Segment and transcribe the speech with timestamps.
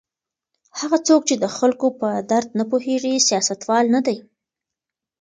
[0.79, 4.17] هغه څوک چې د خلکو په درد نه پوهیږي سیاستوال نه دی.